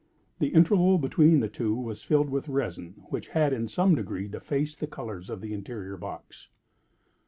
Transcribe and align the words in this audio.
The 0.39 0.47
interval 0.47 0.97
between 0.97 1.41
the 1.41 1.47
two 1.47 1.75
was 1.75 2.01
filled 2.01 2.31
with 2.31 2.49
resin, 2.49 3.03
which 3.09 3.27
had, 3.27 3.53
in 3.53 3.67
some 3.67 3.93
degree, 3.93 4.27
defaced 4.27 4.79
the 4.79 4.87
colors 4.87 5.29
of 5.29 5.41
the 5.41 5.53
interior 5.53 5.95
box. 5.95 6.47